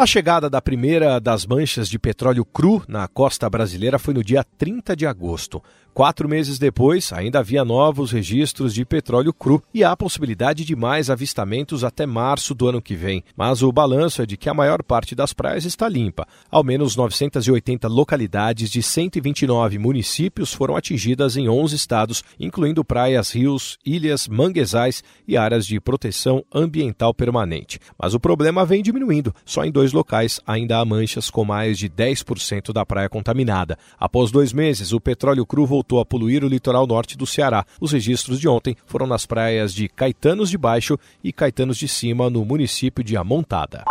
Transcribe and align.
A 0.00 0.06
chegada 0.06 0.48
da 0.48 0.62
primeira 0.62 1.20
das 1.20 1.44
manchas 1.44 1.86
de 1.86 1.98
petróleo 1.98 2.42
cru 2.42 2.82
na 2.88 3.06
costa 3.06 3.50
brasileira 3.50 3.98
foi 3.98 4.14
no 4.14 4.24
dia 4.24 4.42
30 4.42 4.96
de 4.96 5.06
agosto. 5.06 5.62
Quatro 5.92 6.28
meses 6.28 6.58
depois, 6.58 7.12
ainda 7.12 7.40
havia 7.40 7.64
novos 7.64 8.12
registros 8.12 8.72
de 8.72 8.84
petróleo 8.84 9.34
cru 9.34 9.60
e 9.74 9.82
há 9.82 9.94
possibilidade 9.96 10.64
de 10.64 10.76
mais 10.76 11.10
avistamentos 11.10 11.82
até 11.82 12.06
março 12.06 12.54
do 12.54 12.68
ano 12.68 12.80
que 12.80 12.94
vem. 12.94 13.24
Mas 13.36 13.60
o 13.60 13.72
balanço 13.72 14.22
é 14.22 14.26
de 14.26 14.36
que 14.36 14.48
a 14.48 14.54
maior 14.54 14.82
parte 14.82 15.14
das 15.14 15.32
praias 15.32 15.64
está 15.64 15.88
limpa. 15.88 16.26
Ao 16.48 16.62
menos 16.62 16.94
980 16.94 17.88
localidades 17.88 18.70
de 18.70 18.82
129 18.82 19.78
municípios 19.78 20.54
foram 20.54 20.76
atingidas 20.76 21.36
em 21.36 21.48
11 21.48 21.74
estados, 21.74 22.22
incluindo 22.38 22.84
praias, 22.84 23.32
rios, 23.34 23.76
ilhas, 23.84 24.28
manguezais 24.28 25.02
e 25.26 25.36
áreas 25.36 25.66
de 25.66 25.80
proteção 25.80 26.44
ambiental 26.54 27.12
permanente. 27.12 27.80
Mas 28.00 28.14
o 28.14 28.20
problema 28.20 28.64
vem 28.64 28.82
diminuindo. 28.82 29.34
Só 29.44 29.64
em 29.64 29.72
dois 29.72 29.89
dois 29.90 29.92
locais 29.92 30.40
ainda 30.46 30.78
há 30.78 30.84
manchas 30.84 31.30
com 31.30 31.44
mais 31.44 31.78
de 31.78 31.88
10% 31.88 32.72
da 32.72 32.86
praia 32.86 33.08
contaminada. 33.08 33.78
Após 33.98 34.30
dois 34.30 34.52
meses, 34.52 34.92
o 34.92 35.00
petróleo 35.00 35.44
cru 35.44 35.66
voltou 35.66 36.00
a 36.00 36.04
poluir 36.04 36.44
o 36.44 36.48
litoral 36.48 36.86
norte 36.86 37.16
do 37.16 37.26
Ceará. 37.26 37.64
Os 37.80 37.92
registros 37.92 38.40
de 38.40 38.48
ontem 38.48 38.76
foram 38.86 39.06
nas 39.06 39.26
praias 39.26 39.74
de 39.74 39.88
Caetanos 39.88 40.50
de 40.50 40.58
Baixo 40.58 40.98
e 41.22 41.32
Caetanos 41.32 41.76
de 41.76 41.88
Cima, 41.88 42.30
no 42.30 42.44
município 42.44 43.04
de 43.04 43.16
Amontada. 43.16 43.84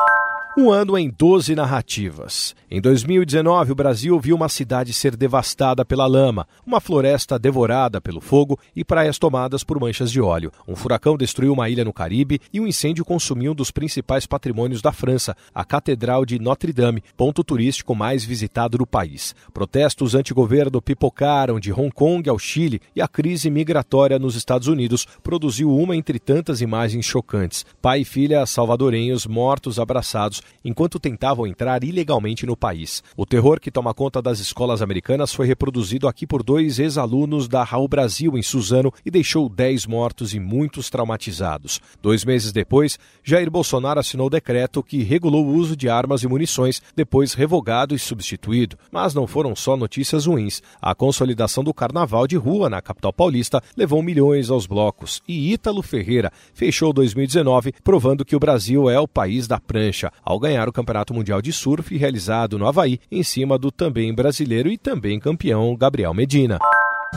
Um 0.58 0.72
ano 0.72 0.98
em 0.98 1.10
12 1.10 1.54
narrativas. 1.56 2.56
Em 2.72 2.82
2019, 2.82 3.72
o 3.72 3.76
Brasil 3.76 4.20
viu 4.20 4.36
uma 4.36 4.50
cidade 4.50 4.94
ser 4.94 5.16
devastada 5.16 5.86
pela 5.86 6.08
lama, 6.08 6.48
uma 6.66 6.82
floresta 6.82 7.38
devorada 7.38 8.02
pelo 8.02 8.20
fogo 8.20 8.60
e 8.76 8.84
praias 8.84 9.20
tomadas 9.20 9.64
por 9.64 9.80
manchas 9.80 10.12
de 10.12 10.20
óleo. 10.20 10.52
Um 10.68 10.76
furacão 10.76 11.16
destruiu 11.18 11.54
uma 11.54 11.70
ilha 11.70 11.86
no 11.86 11.94
Caribe 11.94 12.42
e 12.52 12.60
um 12.60 12.68
incêndio 12.68 13.06
consumiu 13.06 13.52
um 13.52 13.56
dos 13.56 13.70
principais 13.70 14.26
patrimônios 14.26 14.82
da 14.82 14.92
França, 14.92 15.38
a 15.54 15.64
Catedral 15.64 16.26
de 16.26 16.40
Notre-Dame, 16.40 17.04
ponto 17.16 17.44
turístico 17.44 17.94
mais 17.94 18.26
visitado 18.26 18.78
do 18.78 18.88
país. 18.88 19.36
Protestos 19.54 20.16
anti-governo 20.16 20.82
pipocaram 20.82 21.60
de 21.60 21.72
Hong 21.72 21.92
Kong 21.92 22.28
ao 22.28 22.40
Chile 22.40 22.82
e 22.96 23.02
a 23.02 23.08
crise 23.08 23.52
migratória 23.52 24.18
nos 24.18 24.36
Estados 24.36 24.68
Unidos 24.68 25.08
produziu 25.22 25.72
uma 25.72 25.96
entre 25.96 26.20
tantas 26.20 26.60
imagens 26.60 27.06
chocantes. 27.06 27.66
Pai 27.82 28.02
e 28.02 28.06
filha 28.06 28.46
salvadorenhos 28.48 29.28
mortos 29.28 29.80
abraçados 29.80 30.39
enquanto 30.64 31.00
tentavam 31.00 31.48
entrar 31.48 31.84
ilegalmente 31.84 32.46
no 32.46 32.56
país. 32.56 33.04
O 33.16 33.26
terror 33.26 33.60
que 33.60 33.72
toma 33.72 33.94
conta 33.94 34.22
das 34.22 34.40
escolas 34.40 34.82
americanas 34.82 35.34
foi 35.34 35.48
reproduzido 35.48 36.08
aqui 36.08 36.26
por 36.26 36.44
dois 36.44 36.80
ex-alunos 36.80 37.48
da 37.48 37.64
Raul 37.64 37.88
Brasil 37.88 38.38
em 38.38 38.42
Suzano 38.42 38.94
e 39.06 39.12
deixou 39.12 39.50
10 39.50 39.86
mortos 39.86 40.34
e 40.34 40.40
muitos 40.40 40.90
traumatizados. 40.90 41.82
Dois 42.02 42.24
meses 42.24 42.52
depois, 42.52 42.98
Jair 43.24 43.50
Bolsonaro 43.50 44.00
assinou 44.00 44.28
o 44.28 44.30
decreto 44.30 44.84
que 44.84 45.04
regulou 45.04 45.46
o 45.46 45.54
uso 45.54 45.76
de 45.76 45.90
armas 45.90 46.24
e 46.24 46.28
munições, 46.28 46.82
depois 46.96 47.34
revogado 47.34 47.96
e 47.96 48.00
substituído. 48.00 48.78
Mas 48.92 49.14
não 49.14 49.28
foram 49.28 49.56
só 49.56 49.76
notícias 49.76 50.26
ruins. 50.26 50.62
A 50.82 50.96
consolidação 50.96 51.64
do 51.64 51.74
carnaval 51.74 52.28
de 52.28 52.36
rua 52.36 52.70
na 52.70 52.82
capital 52.82 53.14
paulista 53.14 53.62
levou 53.76 54.02
milhões 54.02 54.50
aos 54.50 54.66
blocos 54.66 55.22
e 55.28 55.54
Ítalo 55.54 55.82
Ferreira 55.82 56.32
fechou 56.54 56.94
2019 56.94 57.74
provando 57.84 58.26
que 58.26 58.36
o 58.36 58.40
Brasil 58.40 58.90
é 58.90 59.00
o 59.00 59.08
país 59.08 59.48
da 59.48 59.60
prancha. 59.60 60.12
Ao 60.30 60.40
ganhar 60.40 60.70
o 60.70 60.72
Campeonato 60.72 61.12
Mundial 61.12 61.42
de 61.42 61.52
Surf 61.52 61.98
realizado 61.98 62.60
no 62.60 62.68
Havaí, 62.68 63.00
em 63.12 63.24
cima 63.24 63.58
do 63.58 63.72
também 63.72 64.14
brasileiro 64.14 64.70
e 64.70 64.78
também 64.78 65.20
campeão 65.20 65.76
Gabriel 65.76 66.14
Medina. 66.14 66.60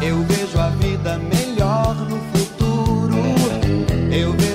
Eu 0.00 0.22
vejo 0.22 0.58
a 0.58 0.70
vida 0.70 1.18
melhor 1.18 1.94
no 2.08 2.18
futuro. 2.32 3.14
Eu 4.10 4.32
vejo 4.32 4.51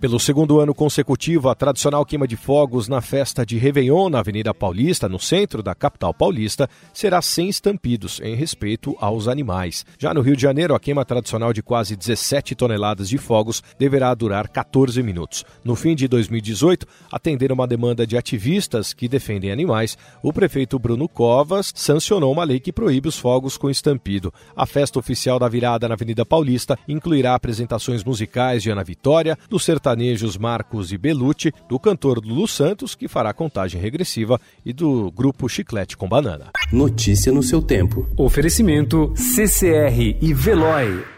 Pelo 0.00 0.20
segundo 0.20 0.60
ano 0.60 0.72
consecutivo, 0.72 1.48
a 1.48 1.56
tradicional 1.56 2.06
queima 2.06 2.28
de 2.28 2.36
fogos 2.36 2.86
na 2.86 3.00
festa 3.00 3.44
de 3.44 3.58
Réveillon 3.58 4.08
na 4.08 4.20
Avenida 4.20 4.54
Paulista, 4.54 5.08
no 5.08 5.18
centro 5.18 5.60
da 5.60 5.74
capital 5.74 6.14
paulista, 6.14 6.70
será 6.94 7.20
sem 7.20 7.48
estampidos, 7.48 8.20
em 8.22 8.36
respeito 8.36 8.96
aos 9.00 9.26
animais. 9.26 9.84
Já 9.98 10.14
no 10.14 10.20
Rio 10.20 10.36
de 10.36 10.42
Janeiro, 10.42 10.72
a 10.72 10.78
queima 10.78 11.04
tradicional 11.04 11.52
de 11.52 11.64
quase 11.64 11.96
17 11.96 12.54
toneladas 12.54 13.08
de 13.08 13.18
fogos 13.18 13.60
deverá 13.76 14.14
durar 14.14 14.46
14 14.46 15.02
minutos. 15.02 15.44
No 15.64 15.74
fim 15.74 15.96
de 15.96 16.06
2018, 16.06 16.86
atendendo 17.10 17.54
uma 17.54 17.66
demanda 17.66 18.06
de 18.06 18.16
ativistas 18.16 18.92
que 18.92 19.08
defendem 19.08 19.50
animais, 19.50 19.98
o 20.22 20.32
prefeito 20.32 20.78
Bruno 20.78 21.08
Covas 21.08 21.72
sancionou 21.74 22.32
uma 22.32 22.44
lei 22.44 22.60
que 22.60 22.72
proíbe 22.72 23.08
os 23.08 23.18
fogos 23.18 23.56
com 23.56 23.68
estampido. 23.68 24.32
A 24.54 24.64
festa 24.64 25.00
oficial 25.00 25.40
da 25.40 25.48
virada 25.48 25.88
na 25.88 25.94
Avenida 25.94 26.24
Paulista 26.24 26.78
incluirá 26.86 27.34
apresentações 27.34 28.04
musicais 28.04 28.62
de 28.62 28.70
Ana 28.70 28.84
Vitória, 28.84 29.36
do 29.50 29.58
sertão 29.58 29.87
sertanejos 29.88 30.36
Marcos 30.36 30.92
e 30.92 30.98
Belucci, 30.98 31.52
do 31.68 31.78
cantor 31.78 32.22
Lulu 32.22 32.46
Santos, 32.46 32.94
que 32.94 33.08
fará 33.08 33.32
contagem 33.32 33.80
regressiva, 33.80 34.38
e 34.64 34.72
do 34.72 35.10
grupo 35.10 35.48
Chiclete 35.48 35.96
com 35.96 36.08
Banana. 36.08 36.50
Notícia 36.70 37.32
no 37.32 37.42
seu 37.42 37.62
tempo. 37.62 38.06
Oferecimento 38.16 39.12
CCR 39.16 40.18
e 40.20 40.34
Veloy. 40.34 41.17